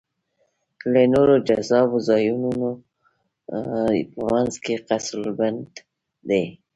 له 0.91 1.01
نورو 1.13 1.35
جذابو 1.47 1.97
ځایونو 2.07 2.49
په 4.13 4.23
منځ 4.31 4.53
کې 4.63 4.75
قصرالبنت 4.87 5.73
دی. 6.29 6.45